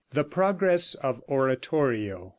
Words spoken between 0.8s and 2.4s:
OF ORATORIO.